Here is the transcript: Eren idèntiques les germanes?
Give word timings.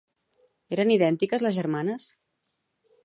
Eren 0.77 0.93
idèntiques 0.95 1.45
les 1.47 1.55
germanes? 1.59 2.09